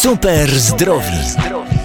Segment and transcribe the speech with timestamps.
[0.00, 1.79] Super zdrowi.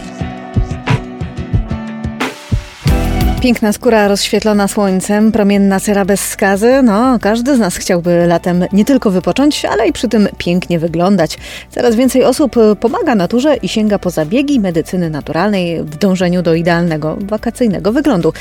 [3.46, 6.82] Piękna skóra rozświetlona słońcem, promienna cera bez skazy.
[6.84, 11.38] No, każdy z nas chciałby latem nie tylko wypocząć, ale i przy tym pięknie wyglądać.
[11.72, 17.18] Coraz więcej osób pomaga naturze i sięga po zabiegi medycyny naturalnej w dążeniu do idealnego,
[17.22, 18.34] wakacyjnego wyglądu.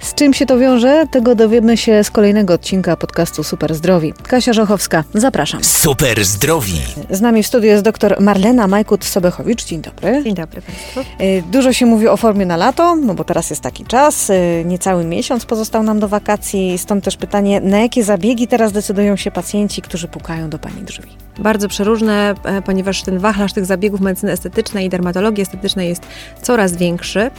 [0.00, 1.04] Z czym się to wiąże?
[1.12, 4.12] Tego dowiemy się z kolejnego odcinka podcastu Super Zdrowi.
[4.28, 5.64] Kasia Żochowska, zapraszam.
[5.64, 6.80] Super zdrowi.
[7.10, 9.66] Z nami w studiu jest dr Marlena Majkut-Sobechowicz.
[9.66, 10.24] Dzień dobry.
[10.24, 11.00] Dzień dobry Państwu.
[11.00, 14.30] Y, Dużo się mówi o formie na lato, no bo teraz jest taki czas.
[14.64, 19.30] Niecały miesiąc pozostał nam do wakacji, stąd też pytanie, na jakie zabiegi teraz decydują się
[19.30, 21.20] pacjenci, którzy pukają do Pani drzwi?
[21.38, 26.02] Bardzo przeróżne, e, ponieważ ten wachlarz tych zabiegów medycyny estetycznej i dermatologii estetycznej jest
[26.42, 27.30] coraz większy.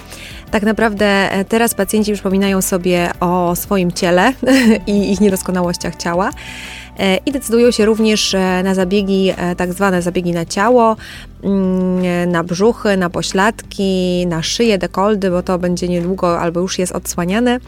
[0.52, 4.34] Tak naprawdę e, teraz pacjenci przypominają sobie o swoim ciele
[4.88, 6.30] i ich niedoskonałościach ciała.
[7.00, 10.95] E, I decydują się również na zabiegi, tak zwane zabiegi na ciało,
[12.28, 17.59] na brzuchy, na pośladki, na szyję, dekoldy, bo to będzie niedługo albo już jest odsłaniane.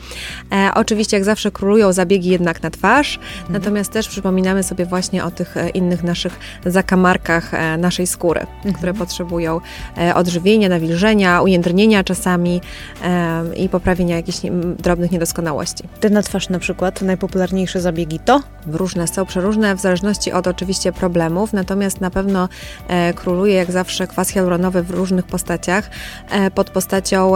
[0.52, 5.32] E, oczywiście, jak zawsze, królują zabiegi jednak na twarz, natomiast też przypominamy sobie właśnie o
[5.32, 9.62] tych e, innych naszych zakamarkach e, naszej skóry, które potrzebują
[9.98, 12.62] e, odżywienia, nawilżenia, ujędrnienia czasami
[13.04, 15.84] e, i poprawienia jakichś nie, m, drobnych niedoskonałości.
[16.00, 18.42] Te na twarz na przykład, najpopularniejsze zabiegi to?
[18.68, 22.50] Różne są, przeróżne w zależności od oczywiście problemów, natomiast na pewno
[22.88, 25.90] e, króluje jak zawsze kwas hialuronowy w różnych postaciach,
[26.30, 27.34] e, pod postacią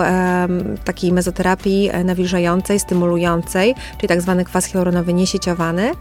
[0.85, 5.91] takiej mezoterapii e, nawilżającej, stymulującej, czyli tak zwany kwas hialuronowy niesieciowany,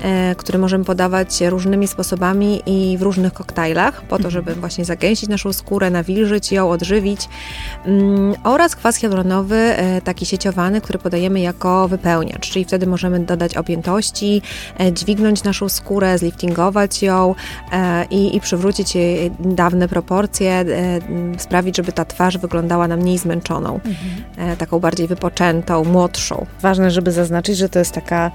[0.00, 5.28] e, który możemy podawać różnymi sposobami i w różnych koktajlach, po to, żeby właśnie zagęścić
[5.28, 7.28] naszą skórę, nawilżyć ją, odżywić,
[7.86, 14.42] mm, oraz kwas hialuronowy taki sieciowany, który podajemy jako wypełniacz, czyli wtedy możemy dodać objętości,
[14.92, 17.34] dźwignąć naszą skórę, zliftingować ją
[18.10, 20.64] i, i przywrócić jej dawne proporcje, e,
[21.38, 23.80] sprawić, żeby ta twarz wyglądała na mniej zmęczoną,
[24.36, 26.46] e, taką bardziej wypoczętą, młodszą.
[26.60, 28.30] Ważne, żeby zaznaczyć, że to jest taka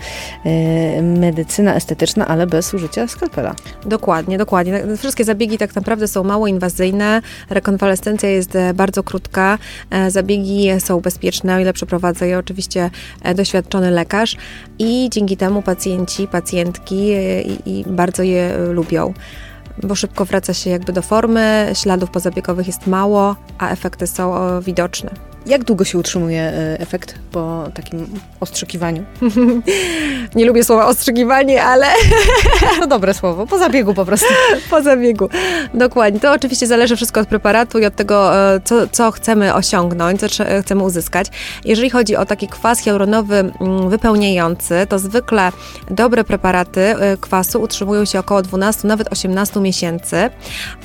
[0.45, 3.55] e, medycyna estetyczna, ale bez użycia skalpela.
[3.85, 4.83] Dokładnie, dokładnie.
[4.97, 7.21] Wszystkie zabiegi tak naprawdę są mało inwazyjne.
[7.49, 9.57] Rekonwalescencja jest bardzo krótka.
[10.07, 12.89] Zabiegi są bezpieczne, o ile przeprowadza je oczywiście
[13.35, 14.37] doświadczony lekarz
[14.79, 17.11] i dzięki temu pacjenci, pacjentki
[17.45, 19.13] i, i bardzo je lubią.
[19.83, 25.28] Bo szybko wraca się jakby do formy, śladów pozabiegowych jest mało, a efekty są widoczne.
[25.49, 28.07] Jak długo się utrzymuje e, efekt po takim
[28.39, 29.03] ostrzykiwaniu?
[30.35, 31.87] Nie lubię słowa ostrzygiwanie, ale
[32.79, 34.33] No dobre słowo, po zabiegu po prostu.
[34.69, 35.29] po zabiegu.
[35.73, 36.19] Dokładnie.
[36.19, 40.43] To oczywiście zależy wszystko od preparatu i od tego, e, co, co chcemy osiągnąć, co
[40.61, 41.27] chcemy uzyskać.
[41.65, 45.51] Jeżeli chodzi o taki kwas hialuronowy mm, wypełniający, to zwykle
[45.89, 50.29] dobre preparaty e, kwasu utrzymują się około 12, nawet 18 miesięcy,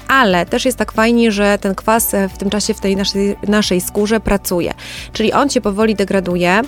[0.09, 3.81] ale też jest tak fajnie, że ten kwas w tym czasie w tej naszej, naszej
[3.81, 4.54] skórze pracuje.
[5.13, 6.63] Czyli on się powoli degraduje,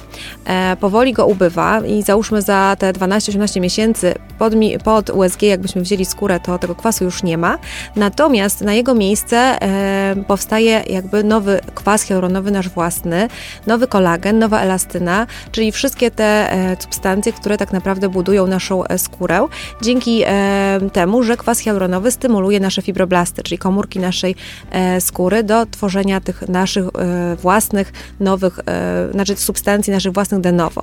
[0.44, 4.52] e, powoli go ubywa i załóżmy za te 12-18 miesięcy pod,
[4.84, 7.58] pod USG, jakbyśmy wzięli skórę, to tego kwasu już nie ma.
[7.96, 13.28] Natomiast na jego miejsce e, powstaje jakby nowy kwas hialuronowy, nasz własny,
[13.66, 18.98] nowy kolagen, nowa elastyna, czyli wszystkie te e, substancje, które tak naprawdę budują naszą e,
[18.98, 19.46] skórę,
[19.82, 24.34] dzięki e, temu, że kwas hialuronowy stymuluje nasze fibroblasty, czyli komórki naszej
[24.70, 27.36] e, skóry do tworzenia tych naszych e,
[27.76, 30.82] własnych, nowych, e, znaczy substancji naszych własnych de novo.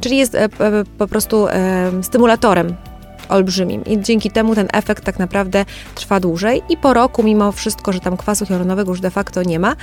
[0.00, 2.74] Czyli jest e, p- po prostu e, stymulatorem
[3.28, 7.92] olbrzymim i dzięki temu ten efekt tak naprawdę trwa dłużej i po roku, mimo wszystko,
[7.92, 9.76] że tam kwasu hialuronowego już de facto nie ma,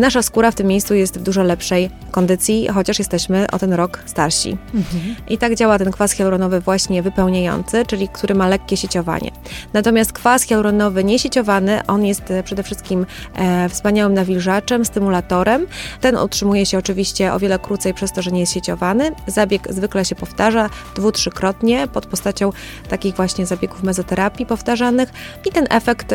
[0.00, 4.02] nasza skóra w tym miejscu jest w dużo lepszej kondycji, chociaż jesteśmy o ten rok
[4.06, 4.56] starsi.
[5.28, 9.30] I tak działa ten kwas hialuronowy właśnie wypełniający, czyli który ma lekkie sieciowanie.
[9.72, 15.66] Natomiast kwas hialuronowy niesieciowany, on jest e, przede wszystkim e, wspaniałym nawilżaczem, stymulatorem.
[16.00, 19.12] Ten utrzymuje się oczywiście o wiele krócej przez to, że nie jest sieciowany.
[19.26, 22.52] Zabieg zwykle się powtarza dwu, trzykrotnie pod postacią
[22.88, 25.12] takich właśnie zabiegów mezoterapii powtarzanych
[25.46, 26.14] i ten efekt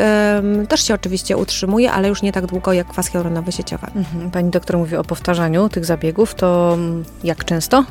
[0.68, 3.92] też się oczywiście utrzymuje, ale już nie tak długo jak kwas hialuronowy sieciowany.
[3.96, 4.30] Mhm.
[4.30, 6.78] Pani doktor mówi o powtarzaniu tych zabiegów, to
[7.24, 7.84] jak często?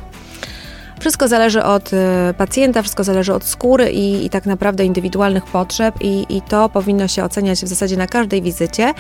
[1.04, 5.96] Wszystko zależy od e, pacjenta, wszystko zależy od skóry i, i tak naprawdę indywidualnych potrzeb
[6.02, 8.94] i, i to powinno się oceniać w zasadzie na każdej wizycie.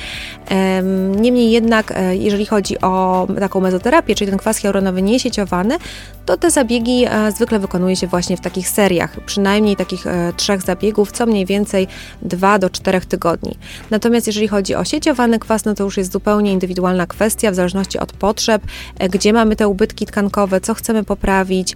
[1.15, 5.77] Niemniej jednak, e, jeżeli chodzi o taką mezoterapię, czyli ten kwas hialuronowy niesieciowany,
[6.25, 10.05] to te zabiegi e, zwykle wykonuje się właśnie w takich seriach, przynajmniej takich
[10.37, 11.87] trzech zabiegów, co mniej więcej
[12.21, 13.57] 2 do 4 tygodni.
[13.91, 17.99] Natomiast jeżeli chodzi o sieciowany kwas, no to już jest zupełnie indywidualna kwestia, w zależności
[17.99, 18.61] od potrzeb,
[19.09, 21.75] gdzie mamy te ubytki tkankowe, co chcemy poprawić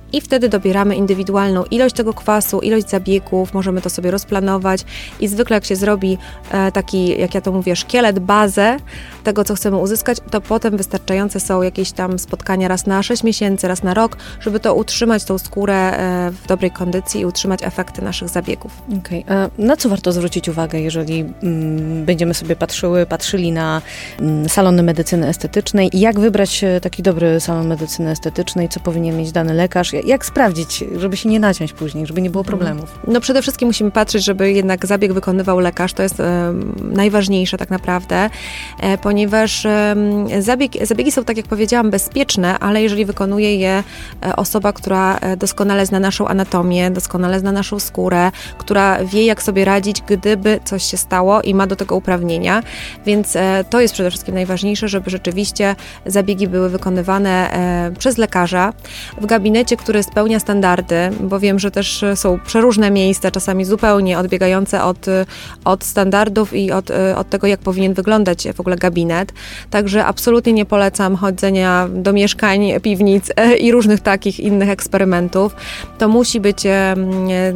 [0.13, 4.85] i wtedy dobieramy indywidualną ilość tego kwasu, ilość zabiegów, możemy to sobie rozplanować
[5.19, 6.17] i zwykle jak się zrobi
[6.51, 8.77] e, taki, jak ja to mówię, szkielet, bazę
[9.23, 13.67] tego, co chcemy uzyskać, to potem wystarczające są jakieś tam spotkania raz na 6 miesięcy,
[13.67, 18.01] raz na rok, żeby to utrzymać tą skórę e, w dobrej kondycji i utrzymać efekty
[18.01, 18.81] naszych zabiegów.
[18.99, 19.49] Okej, okay.
[19.57, 23.81] na co warto zwrócić uwagę, jeżeli mm, będziemy sobie patrzyły, patrzyli na
[24.19, 29.17] mm, salony medycyny estetycznej i jak wybrać e, taki dobry salon medycyny estetycznej, co powinien
[29.17, 32.57] mieć dany lekarz, jak sprawdzić, żeby się nie naciąć później, żeby nie było mhm.
[32.57, 32.99] problemów?
[33.07, 37.69] No przede wszystkim musimy patrzeć, żeby jednak zabieg wykonywał lekarz, to jest e, najważniejsze tak
[37.69, 38.29] naprawdę,
[38.79, 39.95] e, ponieważ e,
[40.39, 43.83] zabieg, zabiegi są, tak jak powiedziałam, bezpieczne, ale jeżeli wykonuje je
[44.25, 49.43] e, osoba, która e, doskonale zna naszą anatomię, doskonale zna naszą skórę, która wie, jak
[49.43, 52.63] sobie radzić, gdyby coś się stało i ma do tego uprawnienia,
[53.05, 55.75] więc e, to jest przede wszystkim najważniejsze, żeby rzeczywiście
[56.05, 57.51] zabiegi były wykonywane
[57.99, 58.73] przez lekarza
[59.21, 64.83] w gabinecie, który spełnia standardy, bo wiem, że też są przeróżne miejsca, czasami zupełnie odbiegające
[64.83, 65.05] od,
[65.65, 69.33] od standardów i od, od tego, jak powinien wyglądać w ogóle gabinet.
[69.69, 75.55] Także absolutnie nie polecam chodzenia do mieszkań, piwnic e, i różnych takich innych eksperymentów.
[75.97, 76.63] To musi być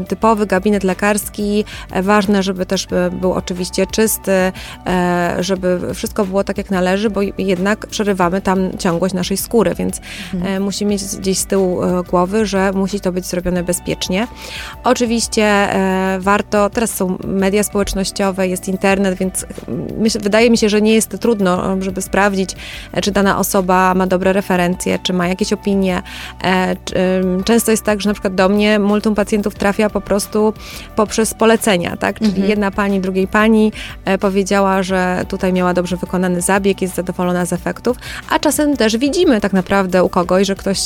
[0.08, 1.66] typowy gabinet lekarski.
[1.92, 7.22] E, ważne, żeby też był oczywiście czysty, e, żeby wszystko było tak, jak należy, bo
[7.38, 10.02] jednak przerywamy tam ciągłość naszej skóry, więc
[10.34, 10.64] mhm.
[10.64, 14.28] musimy mieć gdzieś z tyłu głowy, że musi to być zrobione bezpiecznie.
[14.84, 19.46] Oczywiście e, warto, teraz są media społecznościowe, jest internet, więc
[19.98, 22.56] myśl, wydaje mi się, że nie jest trudno, żeby sprawdzić,
[22.94, 26.02] e, czy dana osoba ma dobre referencje, czy ma jakieś opinie.
[26.44, 26.76] E,
[27.46, 30.54] często jest tak, że na przykład do mnie multum pacjentów trafia po prostu
[30.96, 32.20] poprzez polecenia, tak?
[32.20, 32.50] Czyli mhm.
[32.50, 33.72] jedna pani, drugiej pani
[34.06, 37.98] e, powiedziała, że tutaj miała dobrze wykonany zabieg, jest zadowolona z efektów,
[38.30, 40.80] a czasem też widzimy tak naprawdę u kogoś, że ktoś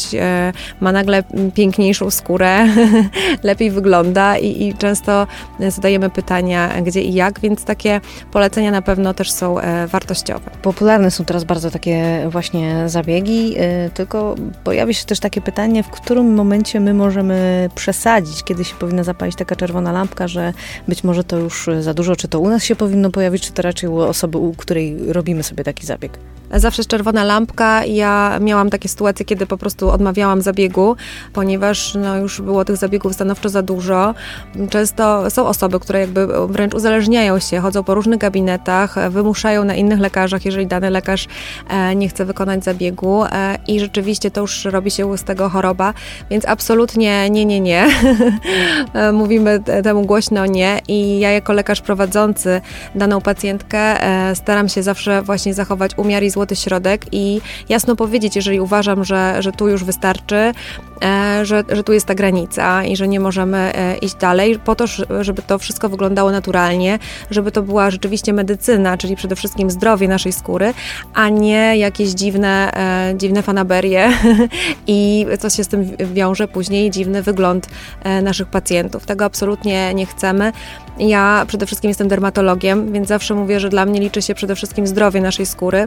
[0.80, 1.24] ma nagle
[1.54, 2.68] piękniejszą skórę,
[3.44, 5.28] lepiej wygląda i, i, często
[5.70, 10.52] zadajemy pytania gdzie i jak, więc takie polecenia na pewno też są e, wartościowe.
[10.62, 15.90] Popularne są teraz bardzo takie właśnie zabiegi, e, tylko pojawia się też takie pytanie, w
[15.90, 20.54] którym momencie my możemy przesadzić, kiedy się powinna zapalić taka czerwona lampka, że
[20.88, 23.62] być może to już za dużo, czy to u nas się powinno pojawić, czy to
[23.62, 26.20] raczej u osoby, u której robimy sobie taki zabieg?
[26.54, 27.86] Zawsze jest czerwona lampka.
[27.86, 30.96] Ja miałam takie sytuacje, kiedy po prostu odmawiałam zabiegu,
[31.34, 34.14] ponieważ no, już było tych zabiegów stanowczo za dużo.
[34.70, 40.00] Często są osoby, które jakby wręcz uzależniają się, chodzą po różnych gabinetach, wymuszają na innych
[40.00, 41.28] lekarzach, jeżeli dany lekarz
[41.70, 45.94] e, nie chce wykonać zabiegu e, i rzeczywiście to już robi się z tego choroba,
[46.30, 47.88] więc absolutnie nie, nie, nie.
[48.94, 52.62] E, mówimy temu głośno nie i ja jako lekarz prowadzący
[52.96, 53.98] daną pacjentkę
[54.36, 59.42] staram się zawsze właśnie zachować umiar i złoty środek i jasno powiedzieć, jeżeli uważam, że,
[59.42, 60.54] że tu już wystarczy,
[61.04, 64.76] E, że, że tu jest ta granica i że nie możemy e, iść dalej, po
[64.76, 64.86] to,
[65.22, 67.00] żeby to wszystko wyglądało naturalnie,
[67.32, 70.74] żeby to była rzeczywiście medycyna, czyli przede wszystkim zdrowie naszej skóry,
[71.14, 74.12] a nie jakieś dziwne, e, dziwne fanaberie
[74.88, 77.68] i co się z tym wiąże później, dziwny wygląd
[78.22, 79.06] naszych pacjentów.
[79.06, 80.52] Tego absolutnie nie chcemy.
[81.00, 84.88] Ja przede wszystkim jestem dermatologiem, więc zawsze mówię, że dla mnie liczy się przede wszystkim
[84.88, 85.86] zdrowie naszej skóry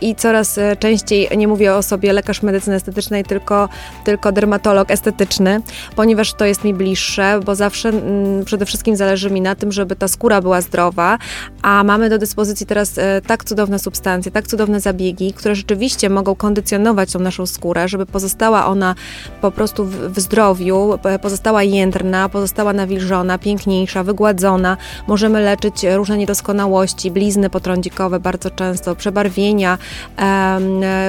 [0.00, 3.68] i coraz częściej nie mówię o sobie lekarz medycyny estetycznej, tylko
[4.04, 5.60] tylko dermatolog estetyczny,
[5.96, 9.96] ponieważ to jest mi bliższe, bo zawsze mm, przede wszystkim zależy mi na tym, żeby
[9.96, 11.18] ta skóra była zdrowa,
[11.62, 16.34] a mamy do dyspozycji teraz e, tak cudowne substancje, tak cudowne zabiegi, które rzeczywiście mogą
[16.34, 18.94] kondycjonować tą naszą skórę, żeby pozostała ona
[19.40, 24.76] po prostu w, w zdrowiu, pozostała jędrna, pozostała nawilżona, piękniejsza, wygładzona.
[25.06, 29.39] Możemy leczyć różne niedoskonałości, blizny potrądzikowe bardzo często, przebarwienia,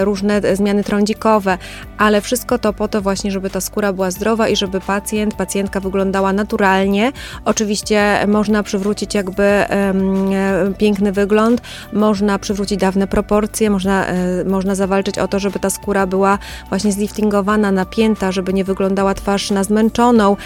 [0.03, 1.57] różne zmiany trądzikowe,
[1.97, 5.79] ale wszystko to po to właśnie, żeby ta skóra była zdrowa i żeby pacjent, pacjentka
[5.79, 7.11] wyglądała naturalnie.
[7.45, 9.65] Oczywiście można przywrócić jakby
[10.77, 11.61] piękny wygląd,
[11.93, 16.37] można przywrócić dawne proporcje, można, e, można zawalczyć o to, żeby ta skóra była
[16.69, 20.37] właśnie zliftingowana, napięta, żeby nie wyglądała twarz na zmęczoną.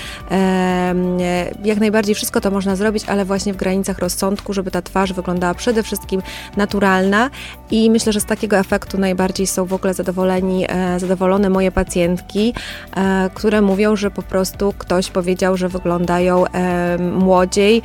[1.63, 5.53] Jak najbardziej wszystko to można zrobić, ale właśnie w granicach rozsądku, żeby ta twarz wyglądała
[5.53, 6.21] przede wszystkim
[6.57, 7.29] naturalna
[7.75, 12.53] I myślę, że z takiego efektu najbardziej są w ogóle zadowoleni, e, zadowolone moje pacjentki,
[12.95, 17.81] e, które mówią, że po prostu ktoś powiedział, że wyglądają e, młodziej,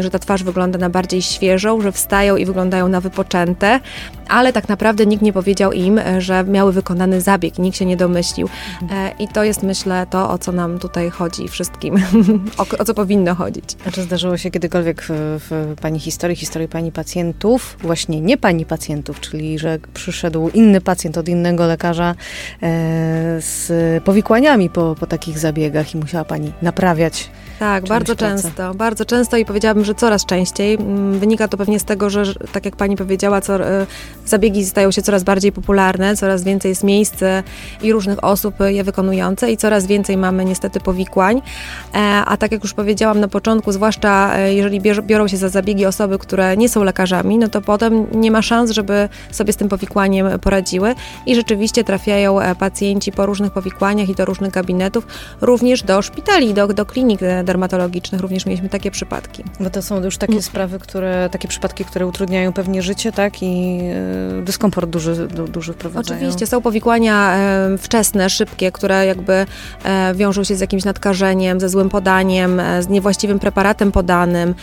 [0.00, 3.80] że ta twarz wygląda na bardziej świeżą, że wstają i wyglądają na wypoczęte,
[4.28, 8.48] ale tak naprawdę nikt nie powiedział im, że miały wykonany zabieg, nikt się nie domyślił.
[9.18, 11.96] I to jest myślę to, o co nam tutaj chodzi wszystkim,
[12.58, 13.64] o, o co powinno chodzić.
[13.86, 18.66] A czy zdarzyło się kiedykolwiek w, w Pani historii, historii Pani pacjentów, właśnie nie Pani
[18.66, 22.16] pacjentów, czyli że przyszedł inny pacjent od innego lekarza e,
[23.40, 23.72] z
[24.04, 28.42] powikłaniami po, po takich zabiegach i musiała Pani naprawiać Tak, bardzo pracę.
[28.42, 30.74] często, bardzo często i powiedziałabym, że coraz częściej.
[30.74, 33.86] Mm, Wynika to pewnie z tego, że tak jak pani powiedziała, co, e,
[34.26, 37.42] zabiegi stają się coraz bardziej popularne, coraz więcej jest miejsc e,
[37.82, 41.42] i różnych osób e, je wykonujące i coraz więcej mamy niestety powikłań.
[42.26, 46.56] A tak jak już powiedziałam na początku, zwłaszcza jeżeli biorą się za zabiegi osoby, które
[46.56, 50.94] nie są lekarzami, no to potem nie ma szans, żeby sobie z tym powikłaniem poradziły
[51.26, 55.06] i rzeczywiście trafiają pacjenci po różnych powikłaniach i do różnych gabinetów,
[55.40, 59.44] również do szpitali, do, do klinik dermatologicznych, również mieliśmy takie przypadki.
[59.60, 63.42] Bo to są już takie sprawy, które, takie przypadki, które utrudniają pewnie życie, tak?
[63.42, 63.80] I
[64.38, 66.20] e, dyskomfort duży, du, duży wprowadzają.
[66.20, 69.46] Oczywiście są powikłania e, wczesne, szybkie, które jakby
[69.84, 74.54] e, wiążą się z jakimś nadkażeniem, ze złym podaniem, z niewłaściwym preparatem podanym,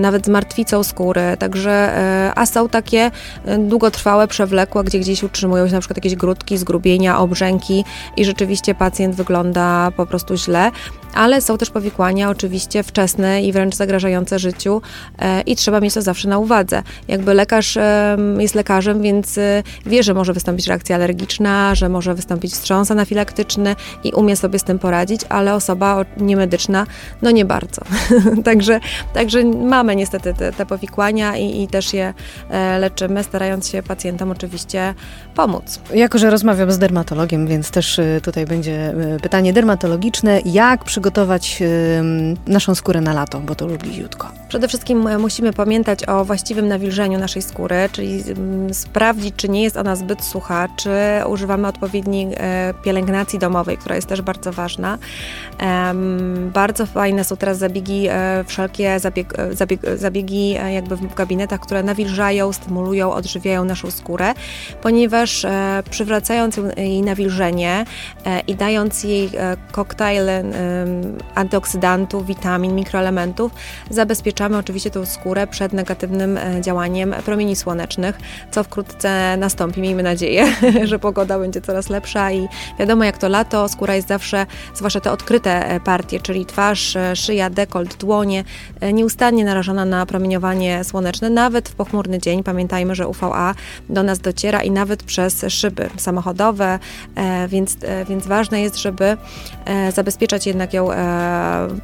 [0.00, 1.36] nawet z martwicą skóry.
[1.38, 1.92] Także,
[2.36, 3.10] a są takie
[3.58, 7.84] długotrwałe, przewlekłe, gdzie gdzieś utrzymują się na przykład jakieś grudki, zgrubienia, obrzęki
[8.16, 10.70] i rzeczywiście pacjent wygląda po prostu źle.
[11.14, 14.82] Ale są też powikłania oczywiście wczesne i wręcz zagrażające życiu
[15.18, 16.82] e, i trzeba mieć to zawsze na uwadze.
[17.08, 17.78] Jakby lekarz
[18.38, 23.76] jest lekarzem, więc e, wie, że może wystąpić reakcja alergiczna, że może wystąpić wstrząs anafilaktyczny
[24.04, 26.86] i umie sobie z tym poradzić, ale osoba niemedyczna,
[27.22, 27.82] no nie bardzo.
[28.44, 28.80] także,
[29.14, 32.14] także mamy niestety te, te powikłania i, i też je
[32.50, 34.94] e, leczymy, starając się pacjentom oczywiście
[35.34, 35.80] pomóc.
[35.94, 40.40] Jako, że rozmawiam z dermatologiem, więc też y, tutaj będzie y, pytanie dermatologiczne.
[40.44, 41.62] Jak przygotować
[42.46, 44.39] naszą skórę na lato, bo to już bliziutko.
[44.50, 49.62] Przede wszystkim e, musimy pamiętać o właściwym nawilżeniu naszej skóry, czyli mm, sprawdzić, czy nie
[49.62, 50.90] jest ona zbyt sucha, czy
[51.26, 54.98] używamy odpowiedniej e, pielęgnacji domowej, która jest też bardzo ważna.
[56.54, 62.52] Bardzo fajne są teraz zabiegi, e, wszelkie zabieg, zabieg, zabiegi jakby w gabinetach, które nawilżają,
[62.52, 64.34] stymulują, odżywiają naszą skórę,
[64.82, 65.46] ponieważ
[65.90, 67.84] przywracając ją- jej nawilżenie
[68.46, 70.52] i dając jej e, koktajl em,
[71.34, 73.52] antyoksydantów, witamin, mikroelementów,
[73.90, 78.18] zabezpieczamy oczywiście tą skórę przed negatywnym e, działaniem promieni słonecznych,
[78.50, 79.80] co wkrótce nastąpi.
[79.80, 80.46] Miejmy nadzieję,
[80.84, 85.12] że pogoda będzie coraz lepsza i wiadomo jak to lato, skóra jest zawsze, zwłaszcza te
[85.12, 88.44] odkryte e, partie, czyli twarz, e, szyja, dekolt, dłonie,
[88.92, 92.42] nieustannie narażona na promieniowanie słoneczne, nawet w pochmurny dzień.
[92.42, 93.54] Pamiętajmy, że UVA
[93.88, 96.78] do nas dociera i nawet przez szyby samochodowe,
[97.48, 97.76] więc,
[98.08, 99.16] więc ważne jest, żeby
[99.94, 100.88] zabezpieczać jednak ją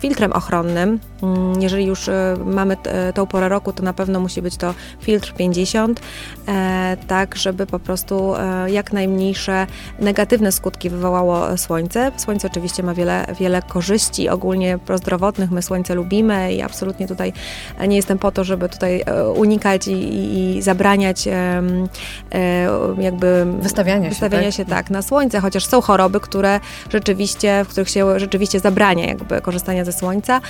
[0.01, 1.01] filtrem ochronnym.
[1.23, 2.11] Mm, Jeżeli już
[2.47, 6.01] mamy e, tą porę roku, to na pewno musi być to filtr 50,
[6.49, 9.67] e, tak żeby po prostu e, jak najmniejsze
[9.99, 12.13] negatywne skutki wywołało słońce.
[12.17, 17.33] Słońce oczywiście ma wiele, wiele korzyści ogólnie prozdrowotnych, my słońce lubimy i absolutnie tutaj
[17.89, 19.93] nie jestem po to, żeby tutaj unikać i,
[20.57, 21.29] i, zabraniać
[22.99, 24.55] jakby Wystawiania się, wystawiania tak?
[24.55, 26.61] się tak na słońce, chociaż są choroby, które
[26.93, 30.41] rzeczywiście, w których się rzeczywiście zabrania jakby korzystania ze słońca,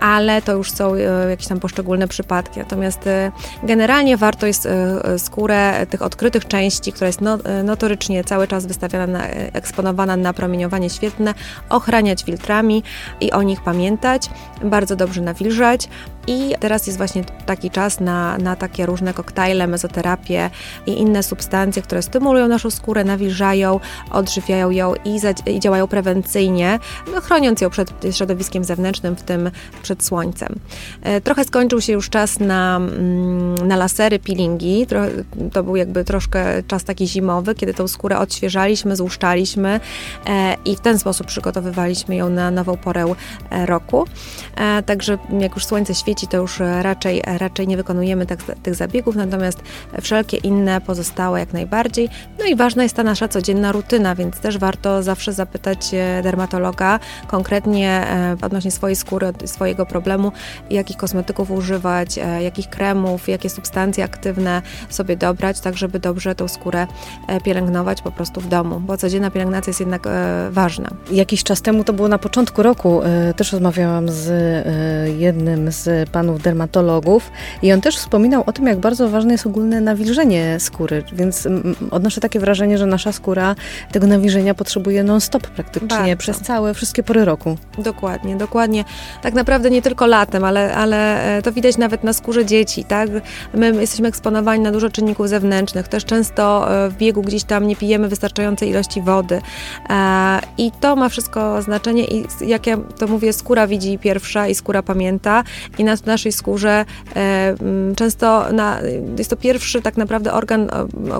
[0.00, 0.94] ale to już są
[1.40, 2.58] jakieś tam poszczególne przypadki.
[2.58, 3.32] Natomiast e,
[3.62, 8.66] generalnie warto jest e, e, skórę tych odkrytych części, która jest no, notorycznie cały czas
[8.66, 11.34] wystawiana, na, eksponowana na promieniowanie świetlne,
[11.68, 12.82] ochraniać filtrami
[13.20, 14.30] i o nich pamiętać,
[14.64, 15.88] bardzo dobrze nawilżać.
[16.30, 20.50] I teraz jest właśnie taki czas na, na takie różne koktajle, mezoterapię
[20.86, 26.78] i inne substancje, które stymulują naszą skórę, nawilżają, odżywiają ją i, i działają prewencyjnie,
[27.14, 29.50] no, chroniąc ją przed środowiskiem zewnętrznym, w tym
[29.82, 30.54] przed słońcem.
[31.02, 34.86] E, Trochę skończył się już czas na, mm, na lasery, peelingi.
[35.52, 39.80] To był jakby troszkę czas taki zimowy, kiedy tą skórę odświeżaliśmy, złuszczaliśmy
[40.26, 43.14] e, i w ten sposób przygotowywaliśmy ją na nową porę
[43.50, 44.06] e, roku.
[44.86, 49.16] Także jak już słońce świeci, to już e, raczej, raczej nie wykonujemy tak, tych zabiegów,
[49.16, 49.62] natomiast
[50.00, 52.08] wszelkie inne pozostałe jak najbardziej.
[52.38, 56.98] No i ważna jest ta nasza codzienna rutyna, więc też warto zawsze zapytać e, dermatologa
[57.26, 60.32] konkretnie e, odnośnie swojej skóry, swojego problemu,
[60.70, 66.48] jakich kosmetyków używać, e, jakich kremów, jakie substancje aktywne sobie dobrać, tak żeby dobrze tą
[66.48, 66.86] skórę
[67.28, 70.90] e, pielęgnować po prostu w domu, bo codzienna pielęgnacja jest jednak e, ważna.
[71.12, 75.99] Jakiś czas temu, to było na początku roku, e, też rozmawiałam z e, jednym z
[76.06, 77.30] panów dermatologów
[77.62, 81.76] i on też wspominał o tym, jak bardzo ważne jest ogólne nawilżenie skóry, więc mm,
[81.90, 83.54] odnoszę takie wrażenie, że nasza skóra
[83.92, 86.16] tego nawilżenia potrzebuje non-stop praktycznie Bardzo.
[86.16, 87.56] przez całe, wszystkie pory roku.
[87.78, 88.84] Dokładnie, dokładnie.
[89.22, 93.10] Tak naprawdę nie tylko latem, ale, ale e, to widać nawet na skórze dzieci, tak?
[93.54, 97.76] My jesteśmy eksponowani na dużo czynników zewnętrznych, też często e, w biegu gdzieś tam nie
[97.76, 99.40] pijemy wystarczającej ilości wody
[99.90, 104.54] E, i to ma wszystko znaczenie i jak ja to mówię, skóra widzi pierwsza i
[104.54, 105.44] skóra pamięta
[105.78, 106.84] i na naszej skórze
[107.16, 108.80] e, m, często na,
[109.18, 110.68] jest to pierwszy tak naprawdę organ,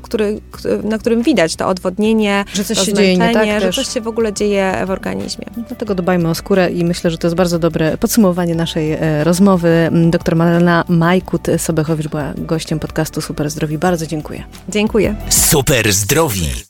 [0.03, 0.41] który,
[0.85, 3.77] na którym widać to odwodnienie, Że coś to się dzieje nie tak że też.
[3.77, 5.47] coś się w ogóle dzieje w organizmie.
[5.69, 9.69] Dlatego dbajmy o skórę i myślę, że to jest bardzo dobre podsumowanie naszej e, rozmowy.
[9.69, 13.79] Mm, Doktor Marlena Majkut-Sobechowicz była gościem podcastu Super Zdrowi.
[13.79, 14.45] Bardzo dziękuję.
[14.69, 15.15] Dziękuję.
[15.29, 16.70] Super zdrowi.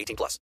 [0.00, 0.38] 18 plus.